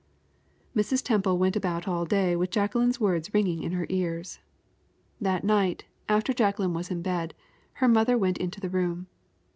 Mrs. 0.75 1.03
Temple 1.03 1.37
went 1.37 1.55
about 1.55 1.87
all 1.87 2.05
day 2.05 2.35
with 2.35 2.49
Jacqueline's 2.49 2.99
words 2.99 3.31
ringing 3.35 3.61
in 3.61 3.73
her 3.73 3.85
ears. 3.87 4.39
That 5.19 5.43
night, 5.43 5.85
after 6.09 6.33
Jacqueline 6.33 6.73
was 6.73 6.89
in 6.89 7.03
bed, 7.03 7.35
her 7.73 7.87
mother 7.87 8.17
went 8.17 8.39
into 8.39 8.59
the 8.59 8.67
room. 8.71 9.05